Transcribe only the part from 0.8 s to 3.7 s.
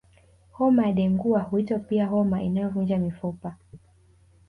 ya dengua huitwa pia homa inayovunja mifupa